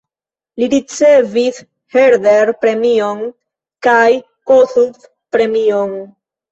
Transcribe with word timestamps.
Li 0.61 0.69
ricevis 0.71 1.59
Herder-premion 1.97 3.23
kaj 3.91 4.03
Kossuth-premion. 4.55 5.99